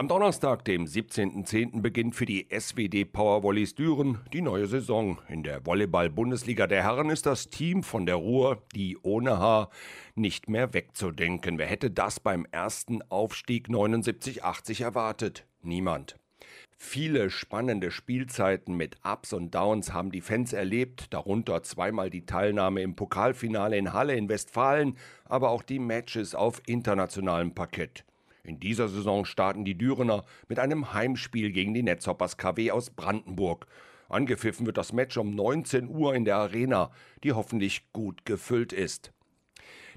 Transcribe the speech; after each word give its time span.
Am 0.00 0.08
Donnerstag, 0.08 0.64
dem 0.64 0.86
17.10., 0.86 1.82
beginnt 1.82 2.14
für 2.14 2.24
die 2.24 2.48
SWD 2.48 3.04
Powervolleys 3.04 3.74
Düren 3.74 4.18
die 4.32 4.40
neue 4.40 4.66
Saison. 4.66 5.18
In 5.28 5.42
der 5.42 5.66
Volleyball-Bundesliga 5.66 6.66
der 6.66 6.84
Herren 6.84 7.10
ist 7.10 7.26
das 7.26 7.50
Team 7.50 7.82
von 7.82 8.06
der 8.06 8.14
Ruhr, 8.14 8.62
die 8.74 8.96
ohne 9.02 9.36
Haar, 9.36 9.68
nicht 10.14 10.48
mehr 10.48 10.72
wegzudenken. 10.72 11.58
Wer 11.58 11.66
hätte 11.66 11.90
das 11.90 12.18
beim 12.18 12.46
ersten 12.50 13.02
Aufstieg 13.10 13.68
79-80 13.68 14.82
erwartet? 14.82 15.46
Niemand. 15.60 16.16
Viele 16.78 17.28
spannende 17.28 17.90
Spielzeiten 17.90 18.78
mit 18.78 18.96
Ups 19.04 19.34
und 19.34 19.54
Downs 19.54 19.92
haben 19.92 20.12
die 20.12 20.22
Fans 20.22 20.54
erlebt, 20.54 21.12
darunter 21.12 21.62
zweimal 21.62 22.08
die 22.08 22.24
Teilnahme 22.24 22.80
im 22.80 22.96
Pokalfinale 22.96 23.76
in 23.76 23.92
Halle 23.92 24.14
in 24.14 24.30
Westfalen, 24.30 24.96
aber 25.26 25.50
auch 25.50 25.62
die 25.62 25.78
Matches 25.78 26.34
auf 26.34 26.62
internationalem 26.64 27.54
Parkett. 27.54 28.06
In 28.42 28.60
dieser 28.60 28.88
Saison 28.88 29.24
starten 29.24 29.64
die 29.64 29.76
Dürener 29.76 30.24
mit 30.48 30.58
einem 30.58 30.92
Heimspiel 30.92 31.52
gegen 31.52 31.74
die 31.74 31.82
Netzhoppers 31.82 32.36
KW 32.36 32.70
aus 32.70 32.90
Brandenburg. 32.90 33.66
Angepfiffen 34.08 34.66
wird 34.66 34.76
das 34.76 34.92
Match 34.92 35.16
um 35.16 35.34
19 35.34 35.88
Uhr 35.88 36.14
in 36.14 36.24
der 36.24 36.36
Arena, 36.36 36.90
die 37.22 37.32
hoffentlich 37.32 37.92
gut 37.92 38.24
gefüllt 38.24 38.72
ist. 38.72 39.12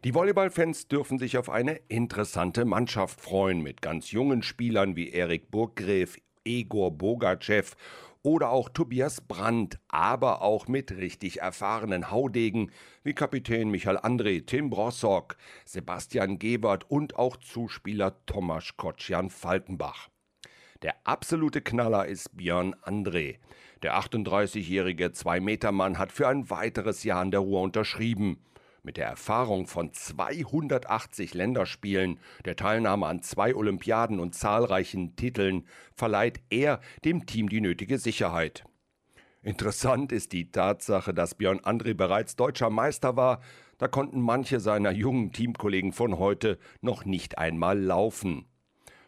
Die 0.03 0.13
Volleyballfans 0.13 0.88
dürfen 0.89 1.17
sich 1.17 1.38
auf 1.38 1.49
eine 1.49 1.79
interessante 1.88 2.66
Mannschaft 2.66 3.21
freuen 3.21 3.61
mit 3.61 3.81
ganz 3.81 4.11
jungen 4.11 4.44
Spielern 4.44 4.95
wie 4.97 5.09
Erik 5.09 5.49
Burggräf, 5.49 6.17
Egor 6.44 6.91
Bogacev 6.91 7.75
oder 8.23 8.49
auch 8.49 8.69
Tobias 8.69 9.21
Brandt, 9.21 9.79
aber 9.89 10.41
auch 10.41 10.67
mit 10.67 10.91
richtig 10.91 11.41
erfahrenen 11.41 12.09
Haudegen 12.09 12.71
wie 13.03 13.13
Kapitän 13.13 13.69
Michael 13.69 13.97
André, 13.97 14.45
Tim 14.45 14.69
Brossock, 14.69 15.35
Sebastian 15.65 16.39
Gebert 16.39 16.89
und 16.89 17.17
auch 17.17 17.37
Zuspieler 17.37 18.25
Tomasz 18.25 18.75
Kotschan 18.77 19.29
Falkenbach. 19.29 20.09
Der 20.81 20.95
absolute 21.05 21.61
Knaller 21.61 22.07
ist 22.07 22.35
Björn 22.35 22.75
André. 22.83 23.37
Der 23.83 23.97
38-jährige 23.99 25.11
Zwei-Meter-Mann 25.11 25.97
hat 25.97 26.11
für 26.11 26.27
ein 26.27 26.49
weiteres 26.49 27.03
Jahr 27.03 27.21
in 27.23 27.31
der 27.31 27.41
Ruhr 27.41 27.61
unterschrieben. 27.61 28.43
Mit 28.86 28.98
der 28.98 29.08
Erfahrung 29.08 29.66
von 29.66 29.94
280 29.94 31.34
Länderspielen, 31.34 32.20
der 32.44 32.58
Teilnahme 32.58 33.06
an 33.08 33.22
zwei 33.22 33.56
Olympiaden 33.56 34.20
und 34.20 34.36
zahlreichen 34.36 35.16
Titeln 35.16 35.66
verleiht 35.95 36.42
er 36.50 36.81
dem 37.06 37.26
Team 37.26 37.48
die 37.48 37.61
nötige 37.61 37.98
Sicherheit. 37.98 38.66
Interessant 39.42 40.11
ist 40.11 40.34
die 40.34 40.52
Tatsache, 40.52 41.14
dass 41.14 41.36
Björn 41.36 41.61
André 41.61 41.94
bereits 41.94 42.36
deutscher 42.36 42.70
Meister 42.70 43.16
war, 43.16 43.39
da 43.78 43.88
konnten 43.88 44.20
manche 44.20 44.59
seiner 44.59 44.92
jungen 44.92 45.31
Teamkollegen 45.31 45.94
von 45.94 46.20
heute 46.20 46.59
noch 46.81 47.06
nicht 47.06 47.38
einmal 47.38 47.80
laufen. 47.80 48.50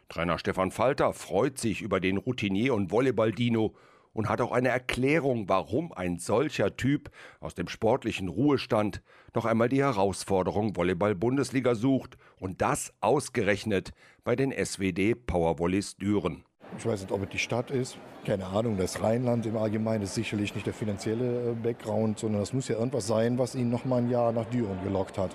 Trainer 0.08 0.40
Stefan 0.40 0.72
Falter 0.72 1.12
freut 1.12 1.58
sich 1.58 1.82
über 1.82 2.00
den 2.00 2.16
Routinier 2.16 2.76
und 2.76 2.92
Volleyball-Dino 2.92 3.76
und 4.16 4.30
hat 4.30 4.42
auch 4.42 4.52
eine 4.52 4.70
Erklärung, 4.70 5.48
warum 5.48 5.92
ein 5.92 6.18
solcher 6.18 6.76
Typ 6.76 7.12
aus 7.42 7.54
dem 7.54 7.68
sportlichen 7.68 8.30
Ruhestand 8.30 9.04
noch 9.36 9.46
einmal 9.46 9.70
die 9.70 9.84
Herausforderung 9.84 10.76
Volleyball-Bundesliga 10.76 11.76
sucht 11.76 12.18
und 12.40 12.62
das 12.62 12.94
ausgerechnet 13.02 13.92
bei 14.24 14.36
den 14.36 14.52
SWD 14.52 15.16
Powervolleys 15.28 15.98
Düren. 15.98 16.46
Ich 16.78 16.86
weiß 16.86 17.02
nicht, 17.02 17.12
ob 17.12 17.24
es 17.24 17.30
die 17.30 17.38
Stadt 17.38 17.70
ist, 17.72 17.98
keine 18.26 18.48
Ahnung, 18.48 18.78
das 18.78 19.04
Rheinland 19.04 19.46
im 19.46 19.58
Allgemeinen 19.58 20.04
ist 20.04 20.16
sicherlich 20.16 20.56
nicht 20.56 20.66
der 20.66 20.74
finanzielle 20.74 21.52
äh, 21.52 21.54
Background, 21.54 22.18
sondern 22.18 22.42
das 22.42 22.54
muss 22.54 22.68
ja 22.68 22.78
irgendwas 22.78 23.06
sein, 23.06 23.38
was 23.38 23.54
ihn 23.54 23.70
noch 23.70 23.86
mal 23.86 23.98
ein 23.98 24.10
Jahr 24.10 24.32
nach 24.32 24.46
Düren 24.46 24.82
gelockt 24.84 25.18
hat. 25.18 25.32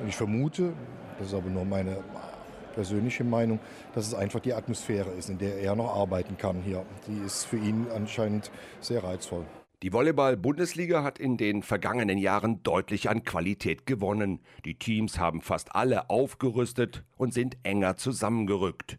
Und 0.00 0.08
ich 0.08 0.16
vermute, 0.16 0.72
das 1.18 1.28
ist 1.28 1.34
aber 1.34 1.48
nur 1.48 1.64
meine 1.64 1.98
persönliche 2.74 3.24
Meinung, 3.24 3.58
dass 3.94 4.06
es 4.06 4.14
einfach 4.14 4.40
die 4.40 4.52
Atmosphäre 4.52 5.10
ist, 5.10 5.30
in 5.30 5.38
der 5.38 5.58
er 5.58 5.76
noch 5.76 5.94
arbeiten 5.94 6.36
kann 6.36 6.62
hier. 6.62 6.84
Die 7.08 7.24
ist 7.24 7.44
für 7.44 7.56
ihn 7.56 7.86
anscheinend 7.94 8.50
sehr 8.80 9.02
reizvoll. 9.02 9.44
Die 9.82 9.92
Volleyball-Bundesliga 9.92 11.02
hat 11.02 11.18
in 11.18 11.36
den 11.36 11.62
vergangenen 11.62 12.16
Jahren 12.16 12.62
deutlich 12.62 13.10
an 13.10 13.22
Qualität 13.22 13.84
gewonnen. 13.84 14.40
Die 14.64 14.78
Teams 14.78 15.18
haben 15.18 15.42
fast 15.42 15.74
alle 15.74 16.08
aufgerüstet 16.08 17.04
und 17.18 17.34
sind 17.34 17.58
enger 17.64 17.96
zusammengerückt. 17.96 18.98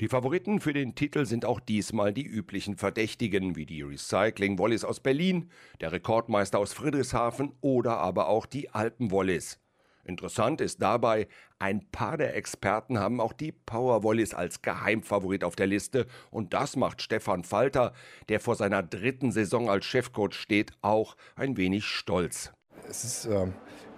Die 0.00 0.08
Favoriten 0.08 0.60
für 0.60 0.72
den 0.72 0.94
Titel 0.94 1.26
sind 1.26 1.44
auch 1.44 1.60
diesmal 1.60 2.14
die 2.14 2.24
üblichen 2.24 2.76
Verdächtigen, 2.76 3.56
wie 3.56 3.66
die 3.66 3.82
Recycling 3.82 4.58
Volleys 4.58 4.84
aus 4.84 5.00
Berlin, 5.00 5.50
der 5.80 5.92
Rekordmeister 5.92 6.58
aus 6.58 6.72
Friedrichshafen 6.72 7.52
oder 7.60 7.98
aber 7.98 8.28
auch 8.28 8.46
die 8.46 8.70
Alpen 8.70 9.10
Volleys. 9.10 9.60
Interessant 10.04 10.60
ist 10.60 10.82
dabei, 10.82 11.28
ein 11.60 11.88
paar 11.90 12.16
der 12.16 12.34
Experten 12.34 12.98
haben 12.98 13.20
auch 13.20 13.32
die 13.32 13.52
Powervolleys 13.52 14.34
als 14.34 14.60
Geheimfavorit 14.60 15.44
auf 15.44 15.54
der 15.54 15.68
Liste 15.68 16.06
und 16.30 16.54
das 16.54 16.74
macht 16.74 17.02
Stefan 17.02 17.44
Falter, 17.44 17.92
der 18.28 18.40
vor 18.40 18.56
seiner 18.56 18.82
dritten 18.82 19.30
Saison 19.30 19.70
als 19.70 19.84
Chefcoach 19.84 20.34
steht, 20.34 20.72
auch 20.82 21.16
ein 21.36 21.56
wenig 21.56 21.84
stolz. 21.84 22.52
Es 22.88 23.04
ist 23.04 23.26
äh, 23.26 23.46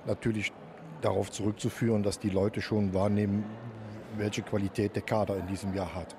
natürlich 0.07 0.53
darauf 1.01 1.31
zurückzuführen, 1.31 2.03
dass 2.03 2.19
die 2.19 2.31
Leute 2.31 2.61
schon 2.61 2.93
wahrnehmen, 2.93 3.45
welche 4.19 4.43
Qualität 4.43 4.95
der 4.95 5.03
Kader 5.03 5.39
in 5.39 5.47
diesem 5.47 5.75
Jahr 5.75 5.95
hat. 5.95 6.15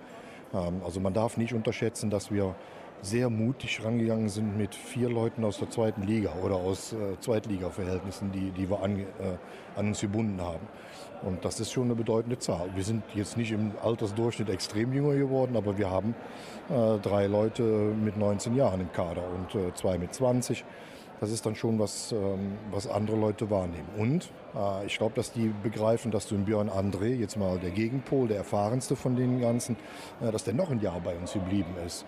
Ähm, 0.54 0.82
also 0.84 1.00
man 1.00 1.14
darf 1.14 1.38
nicht 1.38 1.54
unterschätzen, 1.54 2.10
dass 2.10 2.32
wir 2.32 2.56
sehr 3.02 3.30
mutig 3.30 3.84
rangegangen 3.84 4.30
sind 4.30 4.58
mit 4.58 4.74
vier 4.74 5.10
Leuten 5.10 5.44
aus 5.44 5.60
der 5.60 5.70
zweiten 5.70 6.04
Liga 6.04 6.34
oder 6.44 6.56
aus 6.56 6.94
äh, 6.94 7.20
Zweitliga-Verhältnissen, 7.20 8.32
die, 8.32 8.52
die 8.52 8.70
wir 8.70 8.82
an, 8.82 9.00
äh, 9.00 9.06
an 9.76 9.88
uns 9.88 10.02
gebunden 10.02 10.42
haben. 10.42 10.68
Und 11.22 11.44
das 11.46 11.60
ist 11.60 11.72
schon 11.72 11.86
eine 11.86 11.96
bedeutende 11.96 12.38
Zahl. 12.40 12.70
Wir 12.76 12.84
sind 12.84 13.04
jetzt 13.14 13.38
nicht 13.38 13.52
im 13.52 13.72
Altersdurchschnitt 13.84 14.50
extrem 14.50 14.94
jünger 14.94 15.16
geworden, 15.16 15.56
aber 15.56 15.78
wir 15.78 15.90
haben 15.90 16.16
äh, 16.70 16.98
drei 17.00 17.28
Leute 17.28 17.64
mit 17.64 18.18
19 18.18 18.56
Jahren 18.56 18.82
im 18.82 18.92
Kader 18.92 19.24
und 19.34 19.56
äh, 19.56 19.74
zwei 19.74 19.98
mit 19.98 20.14
20. 20.14 20.64
Das 21.20 21.32
ist 21.32 21.46
dann 21.46 21.56
schon 21.56 21.80
was, 21.80 22.12
ähm, 22.12 22.58
was 22.72 22.88
andere 22.88 23.18
Leute 23.18 23.50
wahrnehmen. 23.50 23.88
Und 23.98 24.30
äh, 24.54 24.86
ich 24.86 24.98
glaube, 24.98 25.16
dass 25.16 25.32
die 25.32 25.54
begreifen, 25.64 26.12
dass 26.12 26.28
du 26.28 26.36
in 26.36 26.46
Björn 26.46 26.70
André, 26.70 27.16
jetzt 27.16 27.38
mal 27.38 27.58
der 27.58 27.72
Gegenpol, 27.72 28.28
der 28.28 28.38
erfahrenste 28.38 28.96
von 28.96 29.16
den 29.16 29.40
ganzen, 29.40 29.78
äh, 30.22 30.32
dass 30.32 30.44
der 30.44 30.54
noch 30.54 30.70
ein 30.72 30.82
Jahr 30.82 31.00
bei 31.00 31.16
uns 31.16 31.34
geblieben 31.34 31.74
ist. 31.86 32.06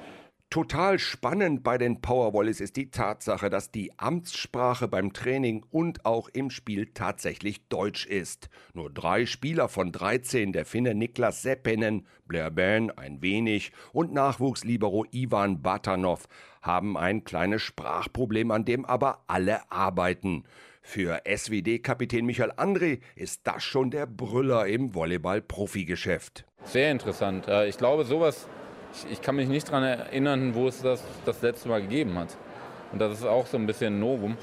Total 0.50 0.98
spannend 0.98 1.62
bei 1.62 1.78
den 1.78 2.00
Powerwallis 2.00 2.62
ist 2.62 2.78
die 2.78 2.90
Tatsache, 2.90 3.50
dass 3.50 3.70
die 3.70 3.92
Amtssprache 4.00 4.88
beim 4.88 5.12
Training 5.12 5.66
und 5.72 6.06
auch 6.06 6.30
im 6.30 6.52
Spiel 6.52 6.88
tatsächlich 6.94 7.68
Deutsch 7.68 8.06
ist. 8.06 8.50
Nur 8.74 8.90
drei 8.90 9.26
Spieler 9.26 9.68
von 9.68 9.92
13, 9.92 10.54
der 10.54 10.64
Finne 10.64 10.96
Niklas 10.96 11.42
Seppinen, 11.42 12.08
Blair 12.28 12.50
Ben 12.50 12.92
ein 12.92 13.22
wenig 13.22 13.74
und 13.92 14.14
Nachwuchslibero 14.14 15.06
Ivan 15.12 15.62
Batanov, 15.62 16.30
haben 16.62 16.98
ein 16.98 17.26
kleines 17.26 17.62
Sprachproblem, 17.62 18.50
an 18.52 18.64
dem 18.64 18.86
aber 18.86 19.24
alle 19.28 19.70
arbeiten. 19.70 20.46
Für 20.82 21.24
SWD-Kapitän 21.26 22.26
Michael 22.26 22.54
André 22.54 23.02
ist 23.18 23.42
das 23.44 23.64
schon 23.64 23.92
der 23.92 24.06
Brüller 24.06 24.66
im 24.66 24.96
Volleyball-Profigeschäft. 24.96 26.46
Sehr 26.64 26.92
interessant. 26.92 27.50
Äh, 27.50 27.68
ich 27.68 27.78
glaube, 27.78 28.06
sowas 28.06 28.48
ich, 29.06 29.12
ich 29.12 29.22
kann 29.22 29.36
mich 29.36 29.48
nicht 29.48 29.70
daran 29.70 29.84
erinnern, 29.84 30.56
wo 30.56 30.68
es 30.68 30.82
das 30.82 31.04
das 31.26 31.42
letzte 31.42 31.70
Mal 31.70 31.82
gegeben 31.82 32.18
hat. 32.18 32.36
Und 32.92 33.00
das 33.00 33.20
ist 33.20 33.26
auch 33.26 33.46
so 33.46 33.58
ein 33.58 33.68
bisschen 33.68 33.96
ein 33.96 34.00
Novum. 34.00 34.38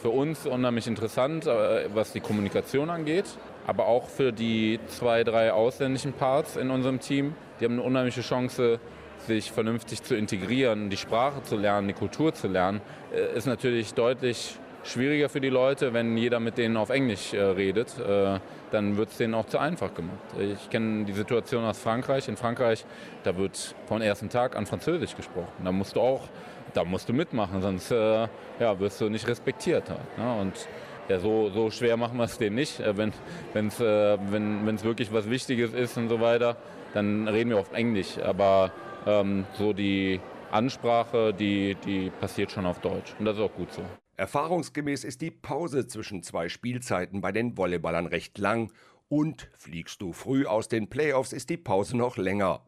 Für 0.00 0.10
uns 0.10 0.46
unheimlich 0.46 0.86
interessant, 0.86 1.46
äh, 1.46 1.88
was 1.92 2.12
die 2.12 2.20
Kommunikation 2.20 2.88
angeht, 2.88 3.24
aber 3.66 3.86
auch 3.86 4.08
für 4.08 4.32
die 4.32 4.78
zwei, 4.86 5.24
drei 5.24 5.52
ausländischen 5.52 6.12
Parts 6.12 6.56
in 6.56 6.70
unserem 6.70 7.00
Team. 7.00 7.34
Die 7.58 7.64
haben 7.64 7.74
eine 7.74 7.82
unheimliche 7.82 8.22
Chance, 8.22 8.78
sich 9.26 9.52
vernünftig 9.52 10.02
zu 10.02 10.16
integrieren, 10.16 10.88
die 10.88 10.96
Sprache 10.96 11.42
zu 11.42 11.56
lernen, 11.56 11.88
die 11.88 11.94
Kultur 11.94 12.32
zu 12.32 12.48
lernen. 12.48 12.80
Äh, 13.12 13.36
ist 13.36 13.46
natürlich 13.46 13.94
deutlich 13.94 14.56
schwieriger 14.84 15.28
für 15.28 15.40
die 15.40 15.48
Leute, 15.48 15.92
wenn 15.92 16.16
jeder 16.16 16.40
mit 16.40 16.58
denen 16.58 16.76
auf 16.76 16.90
Englisch 16.90 17.34
äh, 17.34 17.40
redet. 17.40 17.98
Äh, 17.98 18.40
dann 18.70 18.96
wird 18.96 19.10
es 19.10 19.16
denen 19.16 19.34
auch 19.34 19.46
zu 19.46 19.58
einfach 19.58 19.94
gemacht. 19.94 20.18
Ich 20.38 20.70
kenne 20.70 21.04
die 21.04 21.12
Situation 21.12 21.64
aus 21.64 21.78
Frankreich. 21.78 22.28
In 22.28 22.36
Frankreich, 22.36 22.84
da 23.24 23.36
wird 23.36 23.74
von 23.86 24.00
ersten 24.00 24.28
Tag 24.28 24.56
an 24.56 24.66
Französisch 24.66 25.16
gesprochen. 25.16 25.52
Da 25.64 25.72
musst 25.72 25.96
du 25.96 26.00
auch, 26.00 26.28
da 26.74 26.84
musst 26.84 27.08
du 27.08 27.12
mitmachen, 27.12 27.62
sonst 27.62 27.90
äh, 27.90 28.28
ja, 28.58 28.78
wirst 28.78 29.00
du 29.00 29.08
nicht 29.08 29.26
respektiert. 29.26 29.90
Halt, 29.90 30.18
ne? 30.18 30.40
Und 30.40 30.68
ja, 31.08 31.18
so, 31.18 31.50
so 31.50 31.70
schwer 31.70 31.96
machen 31.96 32.16
wir 32.18 32.24
es 32.24 32.38
denen 32.38 32.56
nicht. 32.56 32.80
Äh, 32.80 32.96
wenn 32.96 33.66
es 33.66 33.80
äh, 33.80 34.18
wenn, 34.30 34.66
wenn's 34.66 34.84
wirklich 34.84 35.12
was 35.12 35.28
Wichtiges 35.28 35.74
ist 35.74 35.96
und 35.96 36.08
so 36.08 36.20
weiter, 36.20 36.56
dann 36.94 37.26
reden 37.28 37.50
wir 37.50 37.58
auf 37.58 37.72
Englisch. 37.72 38.18
Aber 38.18 38.70
ähm, 39.06 39.46
so 39.54 39.72
die 39.72 40.20
Ansprache, 40.52 41.32
die, 41.32 41.76
die 41.86 42.10
passiert 42.20 42.50
schon 42.50 42.66
auf 42.66 42.80
Deutsch. 42.80 43.14
Und 43.18 43.24
das 43.24 43.36
ist 43.36 43.42
auch 43.42 43.54
gut 43.54 43.72
so. 43.72 43.82
Erfahrungsgemäß 44.16 45.04
ist 45.04 45.22
die 45.22 45.30
Pause 45.30 45.86
zwischen 45.86 46.22
zwei 46.22 46.48
Spielzeiten 46.48 47.20
bei 47.20 47.32
den 47.32 47.56
Volleyballern 47.56 48.06
recht 48.06 48.36
lang 48.38 48.72
und 49.08 49.50
fliegst 49.56 50.02
du 50.02 50.12
früh 50.12 50.46
aus 50.46 50.68
den 50.68 50.90
Playoffs, 50.90 51.32
ist 51.32 51.50
die 51.50 51.56
Pause 51.56 51.96
noch 51.96 52.16
länger. 52.16 52.64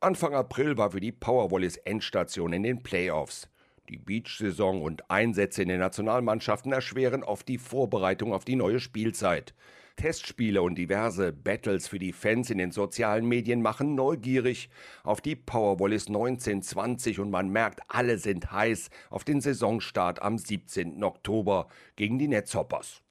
Anfang 0.00 0.34
April 0.34 0.76
war 0.76 0.90
für 0.90 1.00
die 1.00 1.12
Powervolleys 1.12 1.76
Endstation 1.76 2.52
in 2.52 2.64
den 2.64 2.82
Playoffs. 2.82 3.48
Die 3.88 3.98
Beach-Saison 3.98 4.80
und 4.80 5.10
Einsätze 5.10 5.62
in 5.62 5.68
den 5.68 5.80
Nationalmannschaften 5.80 6.72
erschweren 6.72 7.24
oft 7.24 7.48
die 7.48 7.58
Vorbereitung 7.58 8.32
auf 8.32 8.44
die 8.44 8.54
neue 8.54 8.78
Spielzeit. 8.78 9.54
Testspiele 9.96 10.62
und 10.62 10.76
diverse 10.76 11.32
Battles 11.32 11.88
für 11.88 11.98
die 11.98 12.12
Fans 12.12 12.48
in 12.50 12.58
den 12.58 12.70
sozialen 12.70 13.26
Medien 13.26 13.60
machen 13.60 13.94
neugierig 13.94 14.70
auf 15.02 15.20
die 15.20 15.36
Powerwallis 15.36 16.06
1920 16.06 17.18
und 17.18 17.30
man 17.30 17.50
merkt, 17.50 17.80
alle 17.88 18.18
sind 18.18 18.52
heiß 18.52 18.90
auf 19.10 19.24
den 19.24 19.40
Saisonstart 19.40 20.22
am 20.22 20.38
17. 20.38 21.02
Oktober 21.02 21.68
gegen 21.96 22.18
die 22.18 22.28
Netzhoppers. 22.28 23.02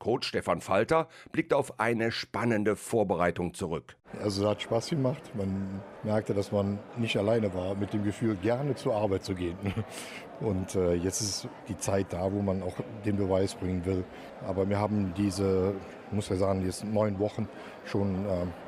Coach 0.00 0.28
Stefan 0.28 0.60
Falter 0.60 1.08
blickt 1.30 1.52
auf 1.52 1.78
eine 1.78 2.10
spannende 2.10 2.74
Vorbereitung 2.74 3.54
zurück. 3.54 3.96
Also 4.20 4.42
es 4.42 4.48
hat 4.48 4.62
Spaß 4.62 4.88
gemacht. 4.88 5.22
Man 5.36 5.80
merkte, 6.02 6.34
dass 6.34 6.50
man 6.50 6.78
nicht 6.96 7.16
alleine 7.16 7.54
war 7.54 7.76
mit 7.76 7.92
dem 7.92 8.02
Gefühl, 8.02 8.34
gerne 8.36 8.74
zur 8.74 8.96
Arbeit 8.96 9.24
zu 9.24 9.34
gehen. 9.34 9.56
Und 10.40 10.74
äh, 10.74 10.94
jetzt 10.94 11.20
ist 11.20 11.48
die 11.68 11.76
Zeit 11.76 12.06
da, 12.14 12.32
wo 12.32 12.40
man 12.40 12.62
auch 12.62 12.74
den 13.04 13.16
Beweis 13.16 13.54
bringen 13.54 13.84
will. 13.84 14.04
Aber 14.46 14.68
wir 14.68 14.78
haben 14.78 15.12
diese, 15.16 15.74
muss 16.12 16.30
ich 16.30 16.38
sagen, 16.38 16.64
jetzt 16.64 16.84
neun 16.84 17.18
Wochen 17.18 17.48
schon 17.84 18.24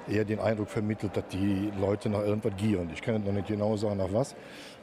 äh, 0.08 0.14
eher 0.14 0.24
den 0.24 0.40
Eindruck 0.40 0.68
vermittelt, 0.68 1.16
dass 1.16 1.26
die 1.28 1.72
Leute 1.80 2.08
nach 2.08 2.20
irgendwas 2.20 2.52
gieren. 2.56 2.90
Ich 2.92 3.02
kann 3.02 3.22
noch 3.24 3.32
nicht 3.32 3.48
genau 3.48 3.76
sagen, 3.76 3.98
nach 3.98 4.12
was. 4.12 4.34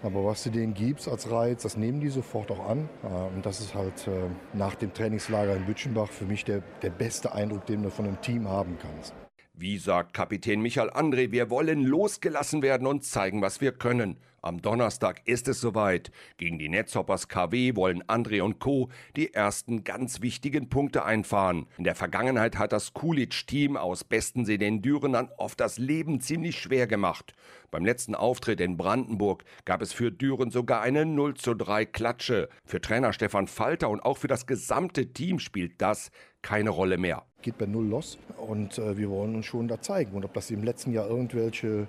Aber 0.02 0.26
was 0.26 0.44
du 0.44 0.50
denen 0.50 0.74
gibst 0.74 1.08
als 1.08 1.30
Reiz, 1.30 1.64
das 1.64 1.76
nehmen 1.76 2.00
die 2.00 2.10
sofort 2.10 2.52
auch 2.52 2.70
an. 2.70 2.90
Äh, 3.04 3.36
und 3.36 3.46
das 3.46 3.60
ist 3.60 3.76
halt 3.76 4.08
äh, 4.08 4.12
nach 4.54 4.76
dem 4.76 4.94
Trainingslager 4.94 5.56
in 5.56 5.66
Bütchenbach 5.66 6.10
für 6.10 6.26
mich 6.26 6.46
der, 6.46 6.62
der 6.82 6.92
beste 6.92 7.34
Eindruck, 7.34 7.66
den 7.66 7.84
du 7.84 7.90
von 7.90 8.06
einem 8.06 8.22
Team 8.22 8.48
haben 8.48 8.78
kannst. 8.82 9.14
Wie 9.62 9.78
sagt 9.78 10.14
Kapitän 10.14 10.62
Michael 10.62 10.90
André, 10.92 11.34
wir 11.34 11.50
wollen 11.50 11.84
losgelassen 11.84 12.62
werden 12.62 12.88
und 12.88 13.04
zeigen, 13.04 13.42
was 13.42 13.60
wir 13.60 13.74
können. 13.74 14.16
Am 14.42 14.62
Donnerstag 14.62 15.22
ist 15.26 15.50
es 15.50 15.60
soweit. 15.60 16.12
Gegen 16.38 16.58
die 16.58 16.70
Netzhoppers 16.70 17.28
KW 17.28 17.76
wollen 17.76 18.02
André 18.04 18.42
und 18.42 18.60
Co. 18.60 18.88
die 19.18 19.34
ersten 19.34 19.84
ganz 19.84 20.22
wichtigen 20.22 20.70
Punkte 20.70 21.04
einfahren. 21.04 21.68
In 21.78 21.84
der 21.84 21.96
Vergangenheit 21.96 22.58
hat 22.58 22.72
das 22.72 22.94
Coolidge-Team 22.94 23.76
aus 23.76 24.06
Bestensee 24.06 24.58
den 24.58 24.82
Dürenern 24.82 25.30
oft 25.38 25.60
das 25.60 25.78
Leben 25.78 26.22
ziemlich 26.22 26.58
schwer 26.58 26.88
gemacht. 26.88 27.34
Beim 27.70 27.84
letzten 27.84 28.16
Auftritt 28.16 28.62
in 28.62 28.78
Brandenburg 28.78 29.44
gab 29.66 29.82
es 29.82 29.92
für 29.92 30.10
Düren 30.10 30.52
sogar 30.52 30.80
eine 30.80 31.06
0 31.06 31.34
zu 31.34 31.54
3 31.54 31.84
Klatsche. 31.84 32.48
Für 32.64 32.80
Trainer 32.80 33.12
Stefan 33.12 33.48
Falter 33.48 33.90
und 33.90 34.00
auch 34.06 34.20
für 34.20 34.30
das 34.30 34.48
gesamte 34.48 35.12
Team 35.12 35.38
spielt 35.38 35.82
das 35.82 36.12
keine 36.42 36.70
Rolle 36.70 36.98
mehr. 36.98 37.26
Geht 37.42 37.58
bei 37.58 37.66
Null 37.66 37.88
los 37.88 38.18
und 38.38 38.78
äh, 38.78 38.98
wir 38.98 39.10
wollen 39.10 39.36
uns 39.36 39.46
schon 39.46 39.68
da 39.68 39.82
zeigen. 39.82 40.12
Und 40.14 40.26
ob 40.26 40.34
das 40.34 40.52
im 40.52 40.64
letzten 40.64 40.92
Jahr 40.92 41.08
irgendwelche 41.08 41.88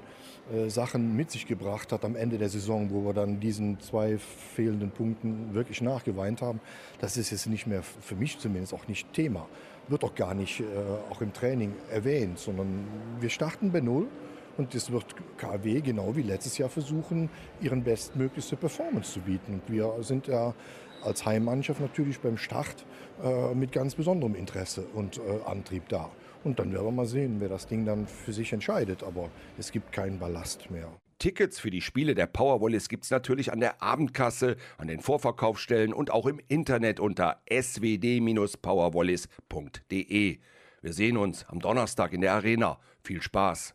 äh, 0.53 0.69
Sachen 0.69 1.17
mit 1.17 1.31
sich 1.31 1.47
gebracht 1.47 1.93
hat 1.93 2.05
am 2.05 2.17
Ende 2.17 2.39
der 2.39 2.49
Saison, 2.49 2.91
wo 2.91 3.05
wir 3.05 3.15
dann 3.15 3.41
diesen 3.41 3.81
zwei 3.81 4.19
fehlenden 4.19 4.91
Punkten 4.91 5.55
wirklich 5.55 5.81
nachgeweint 5.81 6.41
haben, 6.43 6.61
das 7.01 7.17
ist 7.17 7.31
jetzt 7.31 7.47
nicht 7.47 7.67
mehr, 7.67 7.83
für 7.83 8.15
mich 8.15 8.39
zumindest, 8.39 8.75
auch 8.75 8.87
nicht 8.87 9.13
Thema. 9.13 9.49
Wird 9.89 10.05
auch 10.05 10.15
gar 10.15 10.35
nicht 10.35 10.61
äh, 10.61 10.65
auch 11.11 11.21
im 11.21 11.33
Training 11.33 11.73
erwähnt, 11.91 12.39
sondern 12.39 12.87
wir 13.21 13.31
starten 13.31 13.73
bei 13.73 13.81
Null. 13.81 14.07
Und 14.57 14.75
das 14.75 14.91
wird 14.91 15.07
KW 15.39 15.81
genau 15.81 16.15
wie 16.17 16.23
letztes 16.23 16.59
Jahr 16.59 16.69
versuchen, 16.69 17.31
ihren 17.61 17.83
bestmöglichste 17.83 18.57
Performance 18.57 19.13
zu 19.13 19.21
bieten. 19.21 19.55
Und 19.55 19.63
wir 19.73 19.95
sind 20.01 20.27
ja 20.27 20.55
als 21.03 21.27
Heimmannschaft 21.27 21.81
natürlich 21.81 22.21
beim 22.21 22.37
Start 22.37 22.87
äh, 23.23 23.55
mit 23.55 23.73
ganz 23.73 23.95
besonderem 23.95 24.35
Interesse 24.35 24.83
und 24.95 25.19
äh, 25.19 25.21
Antrieb 25.47 25.89
da. 25.89 26.11
Und 26.43 26.59
dann 26.59 26.73
werden 26.73 26.87
wir 26.87 26.93
mal 26.93 27.07
sehen, 27.07 27.37
wer 27.39 27.49
das 27.49 27.67
Ding 27.67 27.85
dann 27.85 28.07
für 28.07 28.33
sich 28.33 28.53
entscheidet. 28.53 29.03
Aber 29.03 29.31
es 29.59 29.73
gibt 29.73 29.93
keinen 29.93 30.19
Ballast 30.19 30.71
mehr. 30.71 30.89
Tickets 31.19 31.61
für 31.61 31.71
die 31.71 31.83
Spiele 31.83 32.15
der 32.15 32.27
Powerwallis 32.27 32.89
gibt 32.89 33.05
es 33.05 33.11
natürlich 33.11 33.53
an 33.53 33.61
der 33.61 33.83
Abendkasse, 33.83 34.57
an 34.79 34.89
den 34.89 35.01
Vorverkaufsstellen 35.01 35.93
und 35.93 36.11
auch 36.11 36.25
im 36.25 36.41
Internet 36.49 36.99
unter 36.99 37.43
swd-powerwallis.de. 37.51 40.39
Wir 40.83 40.95
sehen 40.95 41.19
uns 41.19 41.45
am 41.47 41.61
Donnerstag 41.61 42.15
in 42.15 42.23
der 42.23 42.33
Arena. 42.33 42.79
Viel 43.03 43.21
Spaß! 43.21 43.75